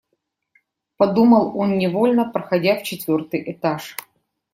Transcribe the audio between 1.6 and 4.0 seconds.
невольно, проходя в четвертый этаж.